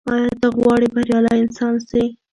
ایا 0.13 0.31
ته 0.41 0.47
غواړې 0.57 0.87
بریالی 0.95 1.33
انسان 1.43 1.73
سې؟ 1.89 2.03